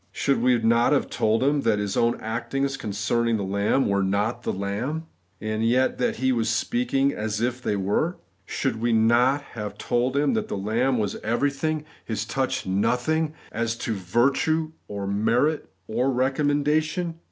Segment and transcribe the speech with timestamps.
[0.11, 4.01] Should we not have told him that his own actings concern ing the lamb were
[4.01, 5.05] not the lamb,
[5.39, 8.17] and yet that he was speaking as if they were?
[8.43, 13.75] Should we not have told him that the lamb was everything, his touch nothing, as
[13.75, 17.19] to virtue or merit or recommendation